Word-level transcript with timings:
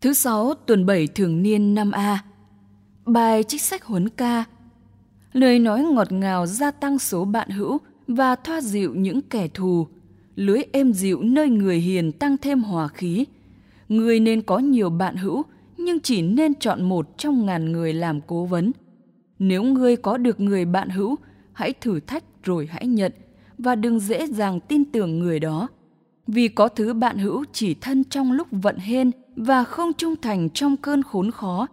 Thứ 0.00 0.12
sáu 0.12 0.54
tuần 0.54 0.86
7 0.86 1.06
thường 1.06 1.42
niên 1.42 1.74
năm 1.74 1.90
A 1.90 2.24
Bài 3.04 3.42
trích 3.42 3.62
sách 3.62 3.84
huấn 3.84 4.08
ca 4.08 4.44
Lời 5.32 5.58
nói 5.58 5.82
ngọt 5.82 6.12
ngào 6.12 6.46
gia 6.46 6.70
tăng 6.70 6.98
số 6.98 7.24
bạn 7.24 7.50
hữu 7.50 7.78
và 8.08 8.36
thoa 8.36 8.60
dịu 8.60 8.94
những 8.94 9.22
kẻ 9.22 9.48
thù. 9.48 9.86
Lưới 10.34 10.62
êm 10.72 10.92
dịu 10.92 11.22
nơi 11.22 11.48
người 11.48 11.78
hiền 11.78 12.12
tăng 12.12 12.36
thêm 12.36 12.62
hòa 12.62 12.88
khí. 12.88 13.24
Người 13.88 14.20
nên 14.20 14.42
có 14.42 14.58
nhiều 14.58 14.90
bạn 14.90 15.16
hữu 15.16 15.42
nhưng 15.78 16.00
chỉ 16.00 16.22
nên 16.22 16.54
chọn 16.54 16.82
một 16.82 17.18
trong 17.18 17.46
ngàn 17.46 17.72
người 17.72 17.92
làm 17.92 18.20
cố 18.20 18.44
vấn. 18.44 18.72
Nếu 19.38 19.62
ngươi 19.62 19.96
có 19.96 20.16
được 20.16 20.40
người 20.40 20.64
bạn 20.64 20.88
hữu, 20.88 21.16
hãy 21.52 21.72
thử 21.72 22.00
thách 22.00 22.24
rồi 22.42 22.68
hãy 22.72 22.86
nhận 22.86 23.12
và 23.58 23.74
đừng 23.74 24.00
dễ 24.00 24.26
dàng 24.26 24.60
tin 24.60 24.84
tưởng 24.84 25.18
người 25.18 25.40
đó. 25.40 25.68
Vì 26.26 26.48
có 26.48 26.68
thứ 26.68 26.92
bạn 26.92 27.18
hữu 27.18 27.44
chỉ 27.52 27.74
thân 27.74 28.04
trong 28.04 28.32
lúc 28.32 28.48
vận 28.50 28.76
hên 28.78 29.10
và 29.36 29.64
không 29.64 29.92
trung 29.92 30.14
thành 30.22 30.50
trong 30.50 30.76
cơn 30.76 31.02
khốn 31.02 31.30
khó. 31.30 31.66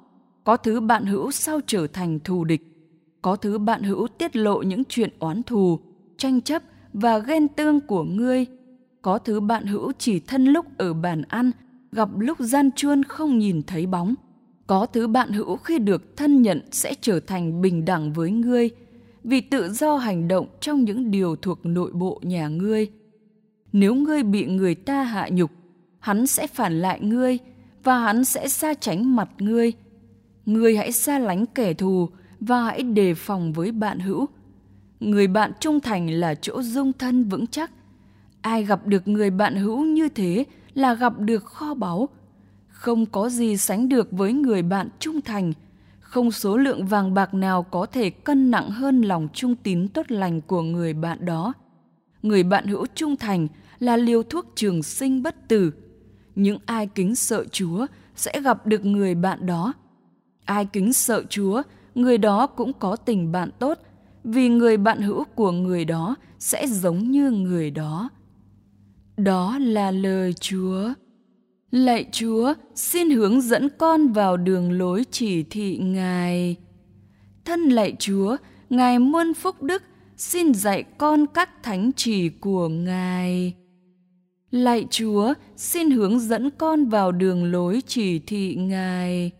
Có 0.44 0.58
thứ 0.58 0.80
bạn 0.80 1.06
hữu 1.06 1.32
sau 1.32 1.60
trở 1.68 1.88
thành 1.88 2.20
thù 2.20 2.44
địch. 2.44 2.62
Có 3.22 3.36
thứ 3.36 3.58
bạn 3.58 3.84
hữu 3.84 4.08
tiết 4.08 4.36
lộ 4.36 4.62
những 4.62 4.84
chuyện 4.90 5.10
oán 5.20 5.44
thù, 5.44 5.80
tranh 6.18 6.42
chấp 6.42 6.64
và 6.94 7.20
ghen 7.20 7.48
tương 7.48 7.80
của 7.80 8.04
ngươi. 8.04 8.46
Có 9.02 9.18
thứ 9.18 9.40
bạn 9.40 9.66
hữu 9.66 9.92
chỉ 9.98 10.20
thân 10.20 10.46
lúc 10.46 10.66
ở 10.78 10.94
bàn 10.94 11.24
ăn, 11.28 11.52
gặp 11.92 12.10
lúc 12.18 12.40
gian 12.40 12.72
chuôn 12.72 13.04
không 13.04 13.40
nhìn 13.40 13.62
thấy 13.68 13.86
bóng. 13.86 14.16
Có 14.68 14.86
thứ 14.86 15.08
bạn 15.08 15.32
hữu 15.32 15.58
khi 15.58 15.80
được 15.80 16.18
thân 16.18 16.42
nhận 16.42 16.62
sẽ 16.72 16.94
trở 17.02 17.20
thành 17.20 17.62
bình 17.62 17.86
đẳng 17.86 18.14
với 18.14 18.32
ngươi, 18.32 18.70
vì 19.24 19.42
tự 19.42 19.70
do 19.70 19.98
hành 19.98 20.28
động 20.28 20.48
trong 20.60 20.84
những 20.84 21.12
điều 21.12 21.36
thuộc 21.36 21.66
nội 21.66 21.92
bộ 21.92 22.20
nhà 22.24 22.48
ngươi. 22.48 22.92
Nếu 23.74 23.96
ngươi 23.96 24.24
bị 24.24 24.46
người 24.46 24.76
ta 24.76 25.04
hạ 25.04 25.30
nhục, 25.32 25.52
hắn 26.00 26.28
sẽ 26.28 26.48
phản 26.48 26.82
lại 26.82 27.00
ngươi 27.02 27.38
và 27.84 28.00
hắn 28.00 28.26
sẽ 28.26 28.48
xa 28.48 28.74
tránh 28.74 29.16
mặt 29.16 29.30
ngươi. 29.40 29.74
Ngươi 30.46 30.78
hãy 30.78 30.92
xa 30.92 31.20
lánh 31.20 31.46
kẻ 31.46 31.74
thù 31.74 32.10
và 32.40 32.64
hãy 32.64 32.84
đề 32.84 33.14
phòng 33.14 33.54
với 33.54 33.72
bạn 33.72 34.00
hữu. 34.00 34.26
Người 35.00 35.28
bạn 35.28 35.52
trung 35.60 35.80
thành 35.80 36.10
là 36.10 36.36
chỗ 36.36 36.62
dung 36.62 36.94
thân 36.94 37.24
vững 37.24 37.48
chắc. 37.48 37.72
Ai 38.42 38.64
gặp 38.64 38.88
được 38.88 39.08
người 39.08 39.30
bạn 39.30 39.56
hữu 39.56 39.86
như 39.86 40.10
thế 40.10 40.46
là 40.74 40.94
gặp 40.94 41.20
được 41.20 41.46
kho 41.46 41.74
báu. 41.74 42.10
Không 42.68 43.06
có 43.06 43.30
gì 43.30 43.58
sánh 43.58 43.90
được 43.90 44.12
với 44.12 44.34
người 44.34 44.62
bạn 44.62 44.90
trung 45.00 45.22
thành. 45.22 45.54
Không 46.00 46.32
số 46.32 46.58
lượng 46.58 46.86
vàng 46.86 47.14
bạc 47.14 47.34
nào 47.34 47.64
có 47.64 47.86
thể 47.86 48.10
cân 48.10 48.52
nặng 48.52 48.70
hơn 48.70 49.02
lòng 49.02 49.28
trung 49.34 49.56
tín 49.56 49.88
tốt 49.88 50.06
lành 50.12 50.42
của 50.42 50.62
người 50.62 50.94
bạn 50.94 51.26
đó. 51.26 51.54
Người 52.24 52.44
bạn 52.44 52.68
hữu 52.68 52.86
trung 52.96 53.16
thành 53.16 53.48
là 53.84 53.98
liều 53.98 54.24
thuốc 54.24 54.46
trường 54.56 54.84
sinh 54.84 55.24
bất 55.24 55.48
tử. 55.48 55.72
Những 56.36 56.58
ai 56.66 56.88
kính 56.88 57.16
sợ 57.16 57.46
Chúa 57.52 57.86
sẽ 58.16 58.42
gặp 58.42 58.68
được 58.68 58.86
người 58.86 59.16
bạn 59.16 59.46
đó. 59.46 59.74
Ai 60.46 60.66
kính 60.66 60.94
sợ 60.94 61.24
Chúa, 61.30 61.62
người 61.96 62.18
đó 62.18 62.48
cũng 62.48 62.74
có 62.74 62.96
tình 62.96 63.32
bạn 63.32 63.50
tốt, 63.60 63.80
vì 64.24 64.50
người 64.50 64.78
bạn 64.78 65.02
hữu 65.02 65.24
của 65.24 65.52
người 65.52 65.86
đó 65.86 66.16
sẽ 66.40 66.68
giống 66.68 67.12
như 67.12 67.32
người 67.32 67.72
đó. 67.72 68.10
Đó 69.18 69.58
là 69.60 69.92
lời 69.92 70.34
Chúa. 70.34 70.94
Lạy 71.72 72.06
Chúa, 72.12 72.54
xin 72.76 73.10
hướng 73.10 73.42
dẫn 73.42 73.70
con 73.78 74.08
vào 74.08 74.38
đường 74.38 74.72
lối 74.72 75.06
chỉ 75.12 75.44
thị 75.44 75.78
Ngài. 75.78 76.56
Thân 77.46 77.62
lạy 77.62 77.96
Chúa, 78.00 78.38
Ngài 78.70 79.00
muôn 79.00 79.34
phúc 79.34 79.62
đức, 79.62 79.84
xin 80.18 80.54
dạy 80.54 80.84
con 80.98 81.26
các 81.28 81.64
thánh 81.64 81.92
chỉ 81.96 82.30
của 82.30 82.68
Ngài. 82.68 83.54
Lạy 84.54 84.86
Chúa, 84.90 85.34
xin 85.56 85.92
hướng 85.92 86.20
dẫn 86.20 86.50
con 86.58 86.86
vào 86.86 87.12
đường 87.12 87.52
lối 87.52 87.82
chỉ 87.88 88.20
thị 88.20 88.56
Ngài. 88.56 89.32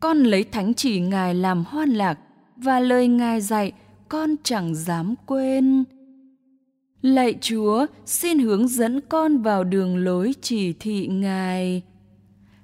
Con 0.00 0.22
lấy 0.22 0.44
thánh 0.44 0.74
chỉ 0.74 1.00
Ngài 1.00 1.34
làm 1.34 1.64
hoan 1.68 1.90
lạc 1.90 2.18
và 2.56 2.80
lời 2.80 3.08
Ngài 3.08 3.40
dạy 3.40 3.72
con 4.08 4.34
chẳng 4.42 4.74
dám 4.74 5.14
quên. 5.26 5.84
Lạy 7.02 7.34
Chúa, 7.40 7.86
xin 8.06 8.38
hướng 8.38 8.68
dẫn 8.68 9.00
con 9.08 9.38
vào 9.38 9.64
đường 9.64 9.96
lối 9.96 10.34
chỉ 10.42 10.72
thị 10.72 11.06
Ngài. 11.06 11.82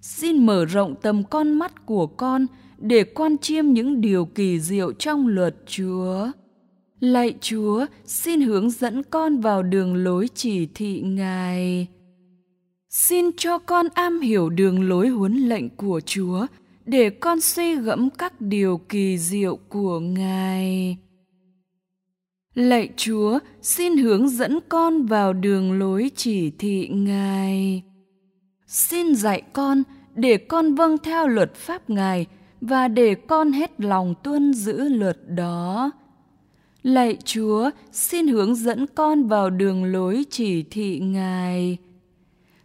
Xin 0.00 0.46
mở 0.46 0.64
rộng 0.64 0.94
tầm 1.02 1.24
con 1.24 1.52
mắt 1.52 1.86
của 1.86 2.06
con 2.06 2.46
để 2.78 3.04
quan 3.04 3.38
chiêm 3.38 3.66
những 3.66 4.00
điều 4.00 4.24
kỳ 4.24 4.60
diệu 4.60 4.92
trong 4.92 5.26
luật 5.26 5.56
Chúa. 5.66 6.30
Lạy 7.00 7.34
Chúa, 7.40 7.86
xin 8.04 8.40
hướng 8.40 8.70
dẫn 8.70 9.02
con 9.02 9.40
vào 9.40 9.62
đường 9.62 9.94
lối 9.94 10.28
chỉ 10.34 10.68
thị 10.74 11.00
Ngài. 11.00 11.86
Xin 12.88 13.30
cho 13.36 13.58
con 13.58 13.86
am 13.94 14.20
hiểu 14.20 14.50
đường 14.50 14.88
lối 14.88 15.08
huấn 15.08 15.36
lệnh 15.36 15.68
của 15.68 16.00
Chúa 16.00 16.46
để 16.86 17.10
con 17.10 17.40
suy 17.40 17.74
gẫm 17.74 18.10
các 18.10 18.40
điều 18.40 18.80
kỳ 18.88 19.18
diệu 19.18 19.56
của 19.68 20.00
Ngài. 20.00 20.96
Lạy 22.54 22.88
Chúa, 22.96 23.38
xin 23.62 23.96
hướng 23.96 24.28
dẫn 24.28 24.58
con 24.68 25.06
vào 25.06 25.32
đường 25.32 25.78
lối 25.78 26.10
chỉ 26.16 26.50
thị 26.50 26.88
Ngài. 26.88 27.82
Xin 28.66 29.14
dạy 29.14 29.42
con 29.52 29.82
để 30.14 30.36
con 30.36 30.74
vâng 30.74 30.96
theo 30.98 31.28
luật 31.28 31.54
pháp 31.54 31.90
Ngài 31.90 32.26
và 32.60 32.88
để 32.88 33.14
con 33.14 33.52
hết 33.52 33.80
lòng 33.80 34.14
tuân 34.22 34.54
giữ 34.54 34.88
luật 34.88 35.18
đó. 35.28 35.90
Lạy 36.88 37.16
Chúa, 37.24 37.70
xin 37.92 38.28
hướng 38.28 38.54
dẫn 38.54 38.86
con 38.94 39.28
vào 39.28 39.50
đường 39.50 39.84
lối 39.84 40.24
chỉ 40.30 40.62
thị 40.62 40.98
Ngài. 40.98 41.76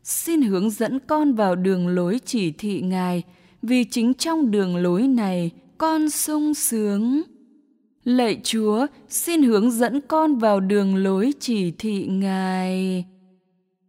Xin 0.03 0.41
hướng 0.41 0.69
dẫn 0.69 0.99
con 1.07 1.33
vào 1.33 1.55
đường 1.55 1.87
lối 1.87 2.19
chỉ 2.25 2.51
thị 2.51 2.81
Ngài, 2.81 3.23
vì 3.61 3.83
chính 3.83 4.13
trong 4.13 4.51
đường 4.51 4.75
lối 4.75 5.07
này 5.07 5.51
con 5.77 6.09
sung 6.09 6.53
sướng. 6.53 7.21
Lạy 8.03 8.39
Chúa, 8.43 8.87
xin 9.09 9.43
hướng 9.43 9.71
dẫn 9.71 10.01
con 10.07 10.35
vào 10.35 10.59
đường 10.59 10.95
lối 10.95 11.33
chỉ 11.39 11.71
thị 11.71 12.05
Ngài. 12.07 13.05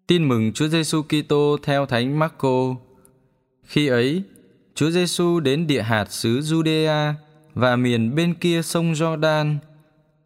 Tin 0.07 0.29
mừng 0.29 0.53
Chúa 0.53 0.69
Giêsu 0.69 1.03
Kitô 1.03 1.57
theo 1.63 1.87
Thánh 1.87 2.19
Marco. 2.19 2.77
Khi 3.63 3.87
ấy, 3.87 4.23
Chúa 4.75 4.91
Giêsu 4.91 5.41
đến 5.41 5.67
địa 5.67 5.83
hạt 5.83 6.13
xứ 6.13 6.41
Judea 6.41 7.13
và 7.55 7.77
miền 7.77 8.15
bên 8.15 8.35
kia 8.35 8.63
sông 8.63 8.93
Jordan. 8.93 9.57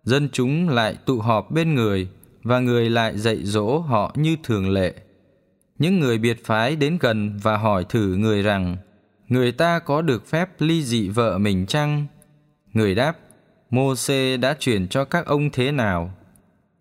Dân 0.08 0.28
chúng 0.32 0.68
lại 0.68 0.96
tụ 1.06 1.20
họp 1.20 1.50
bên 1.50 1.74
người 1.74 2.08
và 2.42 2.60
người 2.60 2.90
lại 2.90 3.18
dạy 3.18 3.44
dỗ 3.44 3.78
họ 3.78 4.14
như 4.16 4.36
thường 4.42 4.70
lệ. 4.70 4.94
Những 5.78 6.00
người 6.00 6.18
biệt 6.18 6.44
phái 6.44 6.76
đến 6.76 6.98
gần 7.00 7.38
và 7.42 7.56
hỏi 7.56 7.84
thử 7.88 8.16
người 8.16 8.42
rằng: 8.42 8.76
Người 9.28 9.52
ta 9.52 9.78
có 9.78 10.02
được 10.02 10.26
phép 10.26 10.48
ly 10.58 10.82
dị 10.82 11.08
vợ 11.08 11.38
mình 11.38 11.66
chăng? 11.66 12.06
Người 12.72 12.94
đáp: 12.94 13.18
Mô-xê 13.70 14.40
đã 14.40 14.56
truyền 14.60 14.88
cho 14.88 15.04
các 15.04 15.26
ông 15.26 15.50
thế 15.50 15.72
nào? 15.72 16.14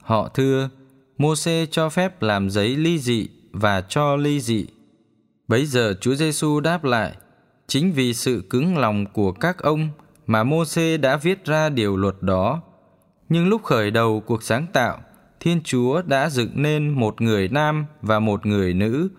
Họ 0.02 0.30
thưa, 0.34 0.70
Mô-xê 1.18 1.66
cho 1.72 1.90
phép 1.90 2.22
làm 2.22 2.50
giấy 2.50 2.76
ly 2.76 3.00
dị 3.00 3.28
và 3.52 3.82
cho 3.82 4.16
ly 4.16 4.40
dị. 4.40 4.66
Bấy 5.48 5.66
giờ 5.66 5.94
Chúa 6.02 6.16
Giêsu 6.16 6.60
đáp 6.60 6.84
lại, 6.84 7.12
chính 7.68 7.92
vì 7.92 8.14
sự 8.14 8.44
cứng 8.50 8.78
lòng 8.78 9.06
của 9.14 9.32
các 9.32 9.58
ông 9.64 9.90
mà 10.28 10.44
Mô-xê 10.44 10.98
đã 10.98 11.18
viết 11.18 11.46
ra 11.46 11.70
điều 11.70 11.98
luật 11.98 12.16
đó. 12.22 12.62
Nhưng 13.30 13.48
lúc 13.48 13.64
khởi 13.64 13.92
đầu 13.92 14.24
cuộc 14.26 14.44
sáng 14.44 14.68
tạo, 14.74 15.00
Thiên 15.40 15.62
Chúa 15.64 16.02
đã 16.02 16.30
dựng 16.30 16.52
nên 16.54 16.90
một 16.90 17.22
người 17.22 17.48
nam 17.48 17.86
và 18.02 18.20
một 18.20 18.46
người 18.46 18.74
nữ. 18.74 19.10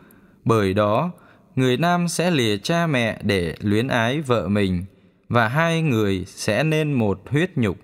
Bởi 0.45 0.75
đó, 0.75 1.11
người 1.57 1.77
nam 1.77 2.09
sẽ 2.09 2.31
lìa 2.31 2.57
cha 2.57 2.87
mẹ 2.87 3.21
để 3.23 3.55
luyến 3.61 3.89
ái 3.89 4.21
vợ 4.21 4.49
mình– 4.49 4.85
và 5.29 5.49
hai 5.49 5.83
người 5.83 6.25
sẽ 6.27 6.65
nên 6.65 6.93
một 6.93 7.21
huyết 7.31 7.57
nhục. 7.57 7.77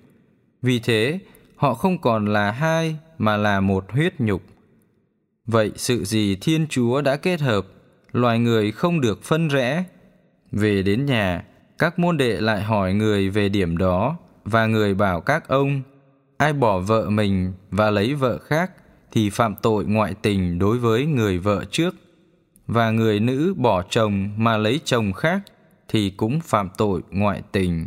Vì 0.63 0.79
thế, 0.79 1.19
họ 1.57 1.75
không 1.75 1.99
còn 1.99 2.27
là 2.27 2.51
hai 2.51 2.97
mà 3.19 3.37
là 3.37 3.61
một 3.61 3.85
huyết 3.91 4.21
nhục. 4.21 4.43
Vậy 5.47 5.73
sự 5.77 6.05
gì 6.05 6.37
Thiên 6.41 6.67
Chúa 6.71 7.01
đã 7.01 7.17
kết 7.17 7.41
hợp, 7.41 7.67
loài 8.13 8.39
người 8.39 8.73
không 8.73 9.01
được 9.01 9.23
phân 9.23 9.49
rẽ. 9.49 9.85
Về 10.53 10.83
đến 10.83 11.07
nhà, 11.07 11.45
các 11.79 11.99
môn 11.99 12.17
đệ 12.17 12.41
lại 12.41 12.63
hỏi 12.63 12.95
người 12.95 13.31
về 13.31 13.49
điểm 13.49 13.77
đó 13.77 14.17
và 14.45 14.67
người 14.67 14.95
bảo 14.95 15.21
các 15.21 15.49
ông 15.49 15.83
ai 16.37 16.53
bỏ 16.53 16.79
vợ 16.79 17.11
mình 17.11 17.53
và 17.71 17.91
lấy 17.91 18.15
vợ 18.15 18.39
khác 18.39 18.71
thì 19.13 19.31
phạm 19.31 19.55
tội 19.63 19.85
ngoại 19.85 20.15
tình 20.23 20.59
đối 20.59 20.79
với 20.79 21.07
người 21.07 21.39
vợ 21.39 21.65
trước 21.71 21.95
và 22.67 22.91
người 22.91 23.21
nữ 23.21 23.55
bỏ 23.57 23.83
chồng 23.83 24.31
mà 24.37 24.57
lấy 24.57 24.81
chồng 24.85 25.13
khác 25.13 25.43
thì 25.89 26.11
cũng 26.11 26.41
phạm 26.41 26.69
tội 26.77 27.03
ngoại 27.11 27.43
tình. 27.53 27.87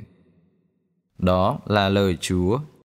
Đó 1.18 1.60
là 1.66 1.90
lời 1.90 2.18
Chúa. 2.22 2.60